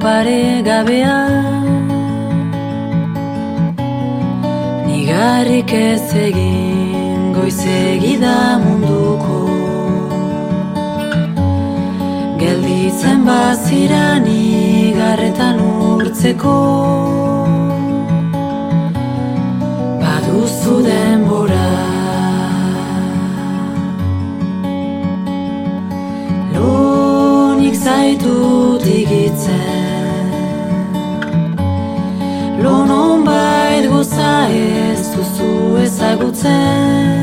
paregabea 0.00 1.18
Nigarrik 4.86 5.72
ez 5.72 6.14
egin 6.14 7.32
goizegi 7.34 8.12
da 8.20 8.58
munduko. 8.62 9.38
Gelditzen 12.40 13.24
bazira 13.26 14.04
nigarretan 14.26 15.58
urtzeko. 15.64 16.56
Baduzu 20.04 20.78
denbora. 20.86 21.68
Lonik 26.54 27.76
zaitut 27.84 28.86
igitzen 28.96 29.71
Lonon 32.62 33.24
bait 33.24 33.84
goza 33.90 34.34
ez 34.48 35.02
duzu 35.14 35.52
ezagutzen. 35.84 37.22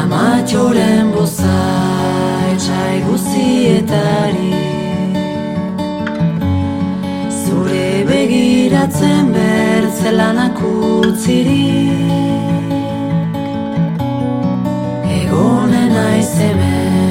Amatxoren 0.00 1.10
boza 1.14 1.58
etxai 2.52 2.96
guzietari 3.06 4.54
Zure 7.42 7.90
begiratzen 8.08 9.30
bertzelanak 9.36 10.58
utzirik 10.70 12.08
Egonen 15.20 15.88
naiz 15.94 16.32
hemen 16.40 17.09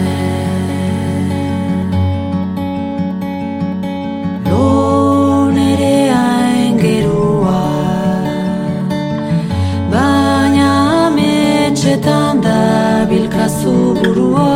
ametxetan 12.00 12.44
da 12.44 13.10
bilkazu 13.10 13.96
burua. 14.04 14.56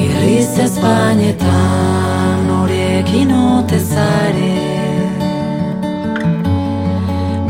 Irriz 0.00 0.58
ezpainetan 0.58 2.46
norekin 2.48 3.30
otezare 3.30 4.56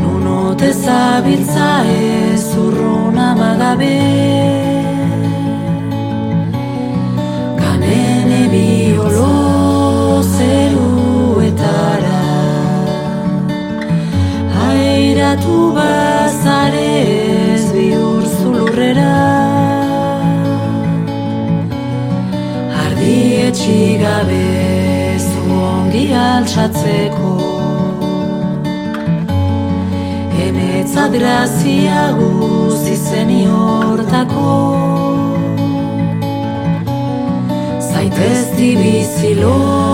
Nunote 0.01 0.73
zabiltza 0.73 1.83
ez 1.85 2.57
urrun 2.57 3.17
amagabe. 3.17 3.97
Kanene 7.59 8.49
biolo 8.51 9.46
zeruetara 9.46 9.46
Airatu 15.37 15.75
bazare 15.75 16.89
ez 17.53 17.65
bihur 17.73 18.23
zulurrera. 18.37 19.15
Ardi 22.83 23.17
etxigabe 23.47 24.47
zu 25.27 25.41
ongi 25.73 26.05
altxatzeko. 26.13 27.33
Enetzat 30.45 31.11
grazia 31.11 32.01
guzi 32.17 32.95
zeni 32.95 33.41
hortako 33.45 34.55
Zaitezti 37.89 38.69
bizilo 38.81 39.86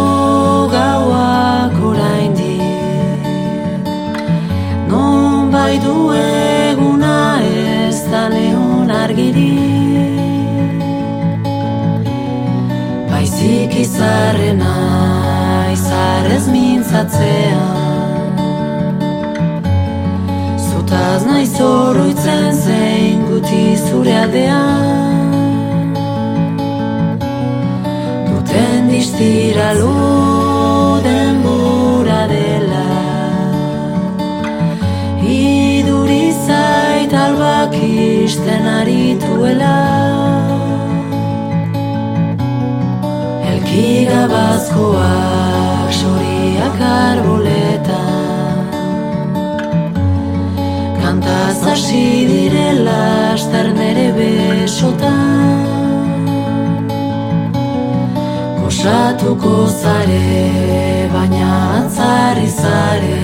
izarrena 13.83 14.75
izarrez 15.73 16.45
mintzatzean 16.53 17.83
Zutaz 20.67 21.25
nahi 21.27 21.45
zoroitzen 21.57 22.53
zein 22.65 23.23
guti 23.29 23.63
zure 23.87 24.13
aldean. 24.21 25.95
Duten 28.29 28.89
distira 28.91 29.71
lo 29.79 29.93
denbora 31.07 32.21
dela. 32.33 32.85
Iduri 35.39 36.25
zait 36.45 37.17
albak 37.25 37.75
isten 37.81 38.71
arituela 38.77 40.02
Elki 43.73 44.05
gabazkoak 44.05 45.91
soriak 45.99 46.79
arboletan. 46.87 48.67
Kantaz 51.01 51.59
hasi 51.65 52.05
direla 52.29 53.33
aster 53.33 53.67
nere 53.77 54.09
besotan. 54.17 55.65
Kosatuko 58.59 59.55
zare, 59.81 60.21
baina 61.13 61.51
atzari 61.79 62.49
zare. 62.61 63.21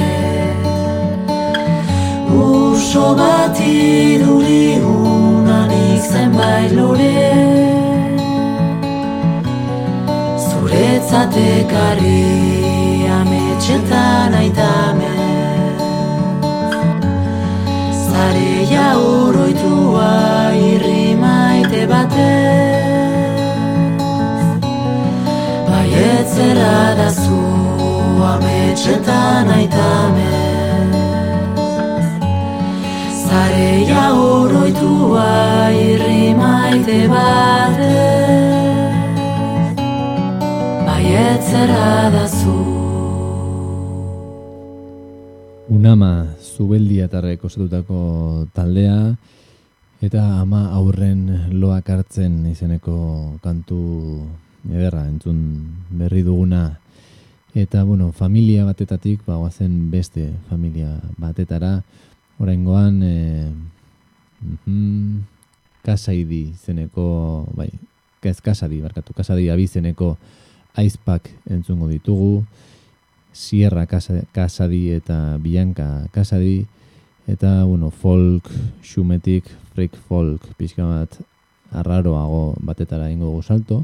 Uso 2.41 3.08
bat 3.22 3.62
iduri 3.62 4.64
unanik 4.82 6.02
zenbait 6.12 6.72
lore 6.80 7.79
Zuretzat 10.80 11.36
ekarri 11.36 13.04
ametxetan 13.12 14.36
aitamez 14.42 15.82
Zarea 18.04 18.86
oroitua 18.96 20.12
irri 20.68 21.16
maite 21.24 21.84
batez. 21.92 23.34
Baietzera 25.68 26.78
da 27.00 27.10
zu 27.24 27.42
ametxetan 28.30 29.52
aitamez 29.58 30.94
Zarea 33.26 34.06
oroitua 34.30 35.28
irri 35.90 36.24
maite 36.40 37.02
batez 37.12 38.59
Baietzera 41.20 42.07
da 42.15 42.24
zu 42.32 42.53
Unama 45.67 46.32
zubeldiatarrek 46.39 47.43
osatutako 47.43 47.97
taldea 48.55 49.17
eta 49.99 50.22
ama 50.39 50.61
aurren 50.80 51.51
loak 51.59 51.91
hartzen 51.91 52.39
izeneko 52.53 52.95
kantu 53.43 53.82
ederra 54.72 55.03
entzun 55.11 55.43
berri 55.91 56.24
duguna. 56.24 56.80
Eta 57.51 57.84
bueno, 57.84 58.13
familia 58.15 58.63
batetatik 58.63 59.28
ba 59.28 59.43
goazen 59.43 59.91
beste 59.91 60.32
familia 60.47 60.95
batetara. 61.20 61.82
Oraingoan 62.39 63.03
e, 63.03 63.15
mhm, 64.39 65.24
kasaidi 65.84 66.45
izeneko 66.55 67.09
bai, 67.59 67.74
ez 68.24 68.39
kasadi, 68.39 68.80
barkatu, 68.80 69.11
kasadi 69.11 69.51
abizeneko 69.51 70.15
aizpak 70.80 71.30
entzungo 71.50 71.88
ditugu. 71.92 72.44
Sierra 73.34 73.86
Casadi 73.86 74.90
eta 74.92 75.38
Bianca 75.38 76.08
Casadi. 76.12 76.66
Eta 77.30 77.64
bueno, 77.64 77.92
folk 77.92 78.50
xumetik 78.82 79.46
freak 79.74 79.96
folk 80.10 80.48
pixka 80.58 80.88
bat 80.88 81.20
arraroago 81.72 82.56
batetara 82.66 83.12
ingo 83.12 83.30
dugu 83.30 83.44
salto. 83.44 83.84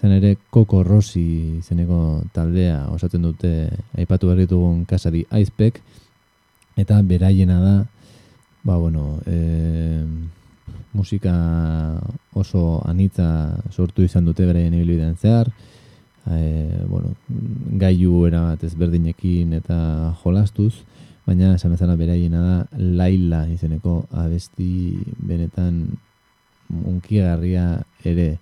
Zen 0.00 0.12
ere 0.12 0.36
Coco 0.50 0.82
Rossi 0.84 1.58
izeneko 1.58 2.22
taldea 2.32 2.86
osatzen 2.92 3.22
dute 3.24 3.52
aipatu 3.96 4.28
berri 4.28 4.46
dugun 4.48 4.84
Casadi 4.84 5.24
Icepack 5.30 5.80
eta 6.76 7.00
beraiena 7.02 7.60
da 7.60 7.76
ba 8.66 8.76
bueno, 8.76 9.20
e, 9.26 10.04
musika 10.92 12.00
oso 12.34 12.82
anitza 12.84 13.56
sortu 13.70 14.02
izan 14.02 14.26
dute 14.26 14.44
beraien 14.44 14.74
ibilbidean 14.74 15.16
zehar 15.16 15.52
e, 16.30 16.84
bueno, 16.88 17.14
gaiu 17.80 18.24
erabat 18.26 18.64
ezberdinekin 18.66 19.54
eta 19.60 19.78
jolastuz, 20.22 20.74
baina 21.26 21.54
esan 21.56 21.74
bezala 21.74 21.96
beraiena 21.98 22.42
da 22.42 22.56
Laila 22.78 23.46
izeneko 23.50 24.04
abesti 24.14 24.96
benetan 25.18 25.80
unkigarria 26.70 27.66
ere 28.04 28.36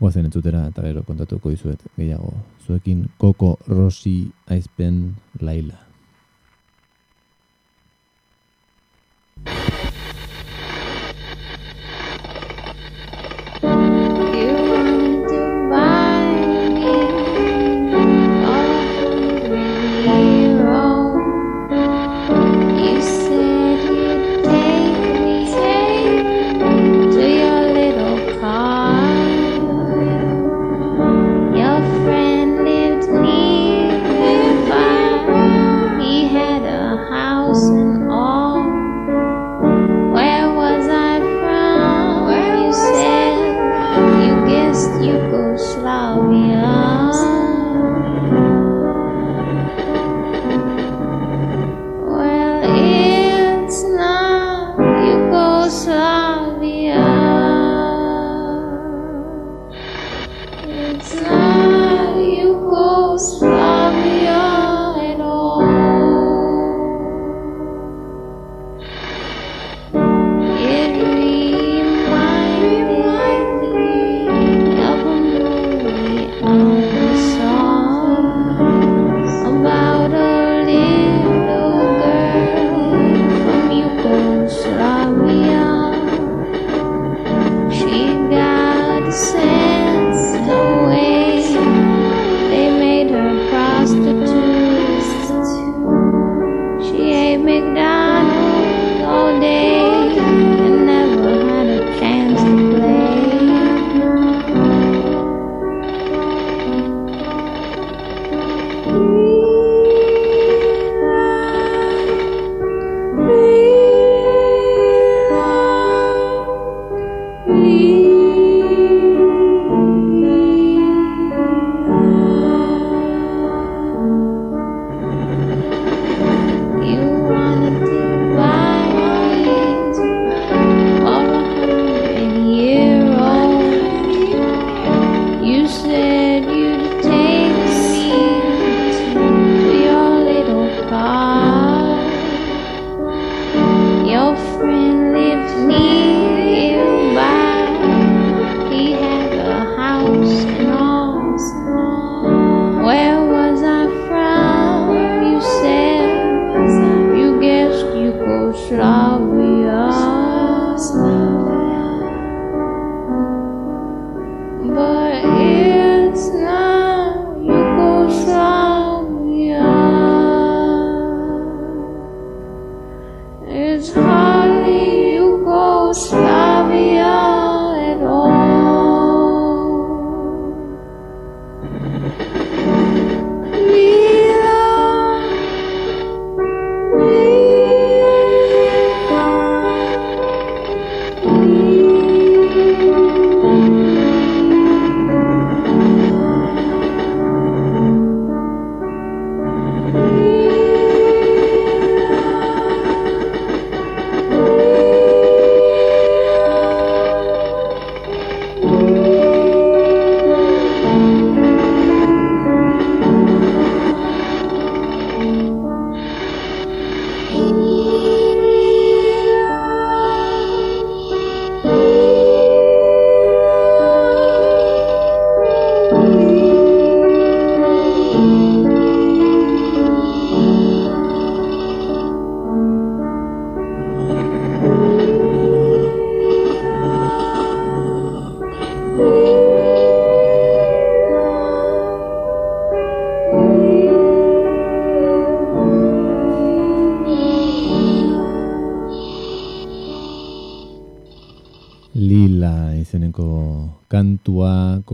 guazen 0.00 0.26
entzutera 0.26 0.66
eta 0.70 0.82
gero 0.82 1.04
kontatuko 1.06 1.50
dizuet 1.54 1.82
gehiago. 1.96 2.34
Zuekin 2.66 3.06
Coco 3.18 3.58
Rossi 3.68 4.30
aizpen 4.50 5.14
Laila. 5.40 5.91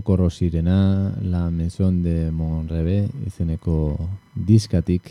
Kokorro 0.08 0.30
sirena, 0.30 1.12
La 1.20 1.50
Maison 1.50 2.02
de 2.02 2.30
Monrebe 2.30 3.10
izeneko 3.26 4.08
diskatik, 4.32 5.10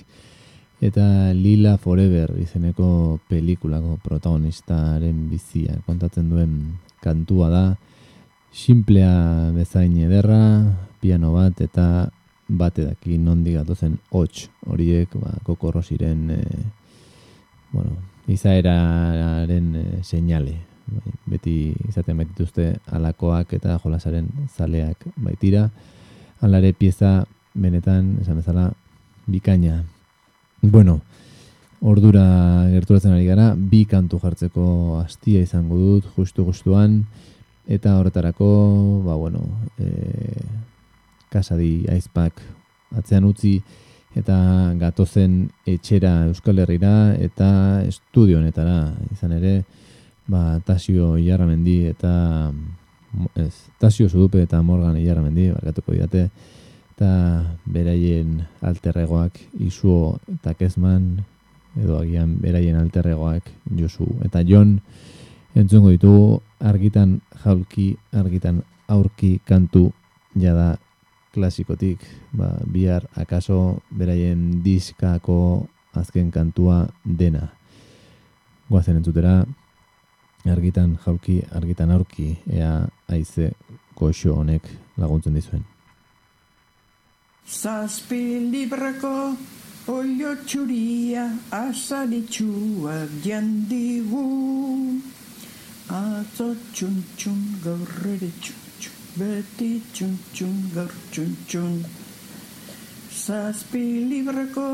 eta 0.82 1.34
Lila 1.38 1.76
Forever 1.78 2.32
izeneko 2.42 3.20
pelikulako 3.30 4.00
protagonistaren 4.02 5.28
bizia. 5.30 5.76
Kontatzen 5.86 6.32
duen 6.32 6.56
kantua 7.04 7.50
da, 7.54 7.62
simplea 8.50 9.52
bezain 9.54 10.00
ederra, 10.02 10.40
piano 10.98 11.30
bat 11.36 11.62
eta 11.62 12.08
bate 12.50 12.88
daki 12.88 13.20
nondik 13.22 13.60
gatozen 13.60 14.00
hots 14.10 14.48
horiek 14.66 15.14
ba, 15.22 15.36
kokorro 15.46 15.84
ziren 15.84 16.32
e, 16.34 16.42
bueno, 17.70 17.94
izaeraren 18.34 19.70
e, 19.76 19.86
seinale 20.02 20.58
beti 21.28 21.74
izaten 21.88 22.18
baitituzte 22.18 22.78
alakoak 22.92 23.54
eta 23.60 23.80
jolasaren 23.84 24.28
zaleak 24.56 25.08
baitira. 25.16 25.70
Alare 26.42 26.74
pieza 26.74 27.26
benetan 27.54 28.18
esan 28.22 28.38
bezala 28.42 28.72
bikaina. 29.28 29.84
Bueno 30.62 31.02
ordura 31.82 32.66
gerturatzen 32.72 33.14
ari 33.14 33.26
gara 33.26 33.54
bi 33.56 33.86
kantu 33.86 34.20
jartzeko 34.22 35.00
astia 35.04 35.42
izango 35.46 35.78
dut 35.78 36.08
justu 36.16 36.46
justuan 36.46 37.04
eta 37.68 37.98
horretarako 38.00 39.04
ba 39.06 39.16
bueno 39.16 39.44
e, 39.78 40.42
kasadi 41.30 41.86
aizpak 41.92 42.42
atzean 42.98 43.28
utzi 43.28 43.60
eta 44.18 44.74
gatozen 44.80 45.50
etxera 45.68 46.26
Euskal 46.26 46.60
Herrira 46.64 47.14
eta 47.22 47.84
estudio 47.86 48.40
honetara. 48.40 48.96
Izan 49.14 49.36
ere 49.36 49.52
ba, 50.28 50.60
Tasio 50.64 51.16
Iarramendi 51.18 51.88
eta 51.88 52.52
ez, 53.36 53.54
Tasio 53.80 54.10
Zudupe 54.10 54.44
eta 54.44 54.62
Morgan 54.62 54.98
Iarramendi 55.00 55.50
barkatuko 55.56 55.96
didate. 55.96 56.30
Eta 56.98 57.12
beraien 57.70 58.42
alterregoak 58.66 59.38
Isuo 59.62 60.18
eta 60.34 60.56
Kezman 60.58 61.20
edo 61.78 62.00
agian 62.00 62.40
beraien 62.42 62.78
alterregoak 62.80 63.52
Josu 63.78 64.08
eta 64.26 64.42
Jon. 64.42 64.80
Entzungo 65.58 65.90
ditugu 65.94 66.42
argitan 66.60 67.20
jaulki, 67.44 67.96
argitan 68.14 68.64
aurki 68.88 69.38
kantu 69.46 69.92
jada 70.38 70.78
klasikotik, 71.34 72.02
ba, 72.34 72.56
bihar 72.66 73.06
akaso 73.16 73.80
beraien 73.94 74.64
diskako 74.66 75.68
azken 75.94 76.32
kantua 76.34 76.88
dena. 77.06 77.52
Goazen 78.70 78.98
entzutera, 79.00 79.46
argitan 80.46 80.98
jaulki, 81.06 81.42
argitan 81.56 81.92
aurki, 81.92 82.38
ea 82.50 82.88
aize 83.10 83.52
goxo 83.96 84.36
honek 84.36 84.70
laguntzen 84.98 85.34
dizuen. 85.34 85.64
Zazpi 87.48 88.40
librako 88.52 89.36
olio 89.88 90.34
txuria 90.44 91.30
azaritxuak 91.56 93.14
jandigu 93.24 94.24
Atzo 95.88 96.50
txun 96.76 96.98
txun 97.16 97.38
gaur 97.64 97.94
ere 98.12 98.28
txun 98.44 98.66
txun 98.82 98.98
beti 99.16 99.70
txun 99.94 100.18
txun 100.34 100.58
gaur 100.74 100.92
txun 101.12 101.32
txun 101.48 101.78
Zazpi 103.24 103.86
librako 104.10 104.68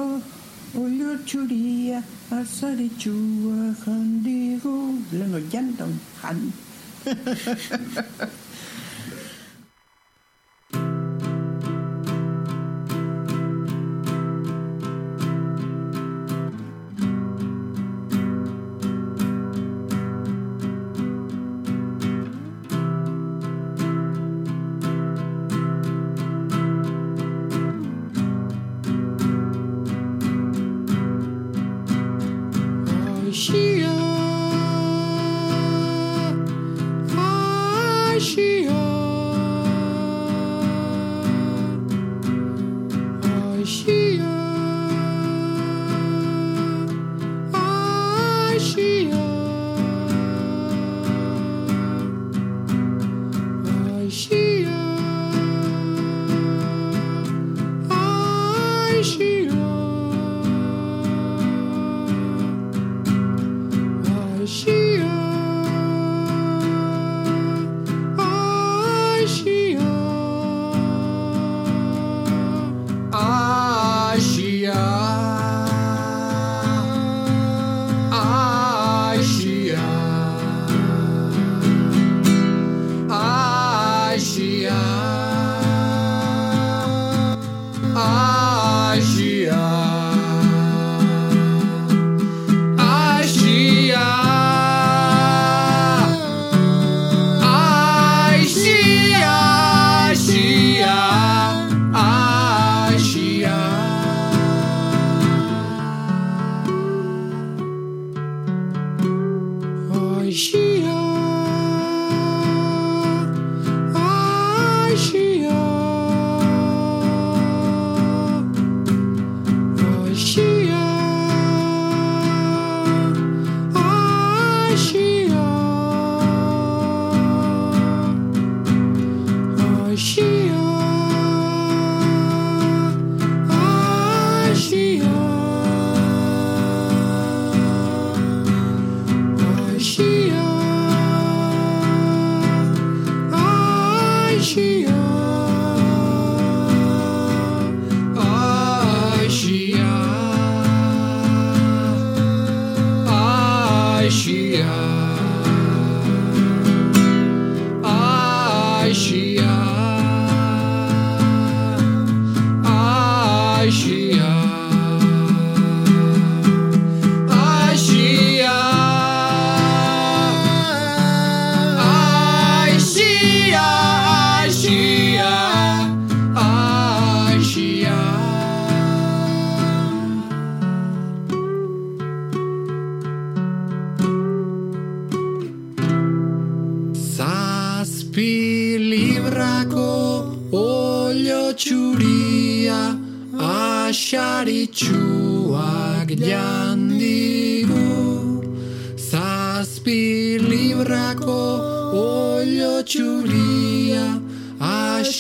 olio 0.82 1.18
txuria 1.26 2.00
azaritxuak 2.34 3.84
jandigu 3.86 4.76
Leno 5.14 5.40
jantan 5.52 5.94
jan 6.22 6.40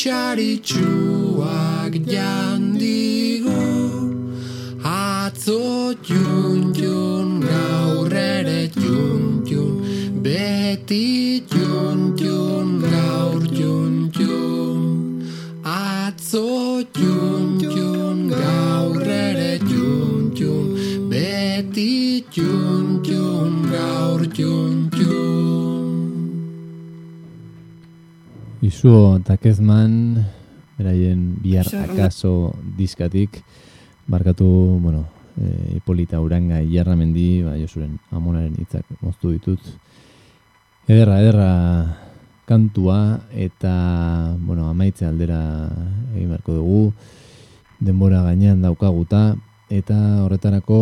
asaritxuak 0.03 1.93
jandigo 2.11 2.52
Izuo 28.83 29.15
Takezman, 29.23 30.19
beraien 30.75 31.37
bihar 31.39 31.63
akaso 31.85 32.51
diskatik, 32.75 33.37
barkatu, 34.11 34.43
bueno, 34.83 35.05
e, 35.39 35.77
Hipolita 35.77 36.19
Uranga 36.19 36.59
Iarramendi, 36.59 37.45
ba, 37.45 37.55
Josuren 37.55 37.93
amonaren 38.11 38.57
hitzak 38.59 38.83
moztu 38.99 39.31
ditut. 39.31 39.63
Ederra, 40.83 41.21
ederra 41.23 41.53
kantua 42.43 43.21
eta, 43.31 44.35
bueno, 44.43 44.67
amaitze 44.67 45.07
aldera 45.07 45.39
egin 46.11 46.33
beharko 46.35 46.59
dugu, 46.59 46.83
denbora 47.79 48.25
gainean 48.27 48.59
daukaguta, 48.67 49.29
eta 49.71 50.25
horretarako 50.25 50.81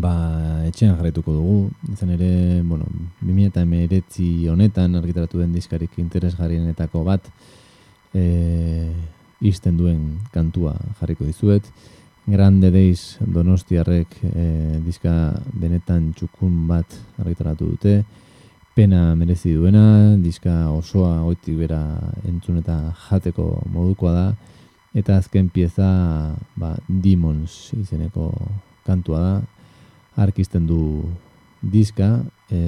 ba, 0.00 0.64
etxean 0.68 0.94
jarraituko 0.96 1.32
dugu. 1.34 1.70
Izan 1.92 2.14
ere, 2.14 2.62
bueno, 2.62 2.86
2019 3.20 4.50
honetan 4.52 4.96
argitaratu 4.96 5.40
den 5.42 5.52
diskarik 5.54 5.98
interesgarrienetako 6.02 7.04
bat 7.04 7.28
e, 8.14 8.90
izten 9.44 9.76
duen 9.76 10.00
kantua 10.32 10.74
jarriko 11.00 11.26
dizuet. 11.28 11.66
Grande 12.26 12.70
Days 12.72 13.18
Donostiarrek 13.20 14.16
e, 14.24 14.44
diska 14.84 15.34
benetan 15.52 16.12
txukun 16.16 16.64
bat 16.68 16.98
argitaratu 17.20 17.68
dute. 17.74 17.98
Pena 18.74 19.12
merezi 19.14 19.52
duena, 19.54 20.16
diska 20.18 20.70
osoa 20.72 21.20
goitik 21.22 21.60
bera 21.60 21.82
entzun 22.26 22.58
eta 22.62 22.78
jateko 23.08 23.48
modukoa 23.70 24.14
da. 24.14 24.28
Eta 24.94 25.18
azken 25.18 25.50
pieza 25.50 25.86
ba, 26.56 26.74
Demons 26.88 27.74
izeneko 27.76 28.30
kantua 28.86 29.20
da 29.20 29.34
arkizten 30.16 30.66
du 30.66 30.80
diska, 31.62 32.20
e, 32.50 32.58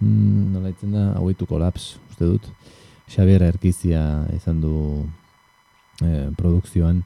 mm, 0.00 0.52
nola 0.54 0.72
itzen 0.72 0.92
da, 0.96 1.10
hauitu 1.20 1.46
kolaps, 1.46 1.96
uste 2.10 2.24
dut. 2.24 2.48
Xabier 3.06 3.44
Erkizia 3.46 4.02
izan 4.34 4.60
du 4.60 4.74
e, 6.02 6.30
produkzioan, 6.36 7.02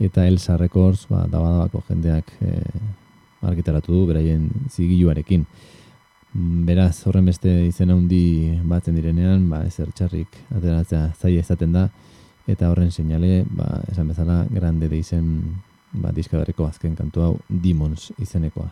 eta 0.00 0.24
Elsa 0.26 0.56
Records, 0.56 1.06
ba, 1.10 1.26
dabadabako 1.30 1.82
jendeak 1.88 2.32
e, 2.40 2.54
argitaratu 3.42 3.92
du, 3.92 4.06
beraien 4.08 4.48
zigiluarekin. 4.70 5.44
Mm, 6.32 6.62
Beraz, 6.68 7.02
horren 7.06 7.28
beste 7.28 7.50
izen 7.66 7.92
handi 7.92 8.22
batzen 8.64 8.96
direnean, 8.96 9.48
ba, 9.50 9.64
ezer 9.68 9.92
txarrik 9.92 10.40
ateratzea 10.54 11.10
zaila 11.18 11.42
izaten 11.42 11.76
da, 11.76 11.88
eta 12.48 12.70
horren 12.70 12.90
seinale, 12.90 13.42
ba, 13.50 13.82
esan 13.92 14.08
bezala, 14.10 14.42
grande 14.50 14.88
de 14.88 14.98
izen 14.98 15.28
ba, 15.92 16.12
diska 16.12 16.38
berriko 16.38 16.66
azken 16.66 16.96
kantu 16.96 17.22
hau, 17.22 17.32
Demons 17.48 18.10
izenekoa. 18.22 18.70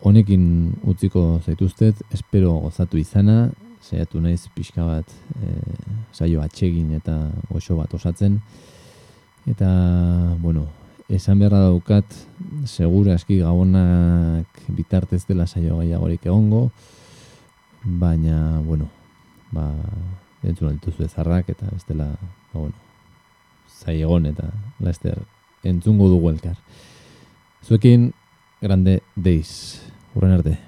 Honekin 0.00 0.44
utziko 0.88 1.40
zaituztet, 1.44 1.98
espero 2.16 2.54
gozatu 2.62 2.96
izana, 2.96 3.50
saiatu 3.84 4.20
naiz 4.20 4.46
pixka 4.54 4.84
bat 4.84 5.08
e, 5.36 5.50
saio 6.12 6.40
atsegin 6.40 6.94
eta 6.96 7.16
goxo 7.50 7.76
bat 7.76 7.92
osatzen. 7.94 8.38
Eta, 9.48 9.68
bueno, 10.40 10.66
esan 11.08 11.40
beharra 11.40 11.66
daukat, 11.66 12.16
segura 12.64 13.16
eski 13.18 13.40
gabonak 13.40 14.62
bitartez 14.72 15.24
dela 15.28 15.46
saio 15.46 15.80
gehiagorik 15.80 16.24
egongo, 16.28 16.70
baina, 17.84 18.60
bueno, 18.64 18.88
ba, 19.52 19.68
entzun 20.46 20.70
altuzu 20.70 21.04
ezarrak 21.04 21.52
eta 21.52 21.68
bestela, 21.72 22.08
ba, 22.52 22.62
bueno, 22.62 22.76
zai 23.80 24.00
egon 24.00 24.32
eta 24.32 24.48
laster 24.80 25.20
entzungo 25.64 26.08
dugu 26.08 26.32
elkar. 26.32 26.56
Zuekin, 27.66 28.12
grande 28.60 29.00
days. 29.16 29.89
Buen. 30.14 30.60